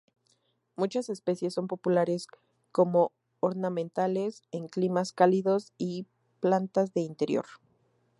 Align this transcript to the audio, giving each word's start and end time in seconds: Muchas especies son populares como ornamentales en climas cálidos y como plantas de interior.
Muchas 0.77 1.09
especies 1.11 1.53
son 1.53 1.67
populares 1.67 2.25
como 2.71 3.11
ornamentales 3.39 4.41
en 4.51 4.67
climas 4.67 5.13
cálidos 5.13 5.73
y 5.77 6.05
como 6.05 6.21
plantas 6.39 6.91
de 6.95 7.01
interior. 7.01 7.45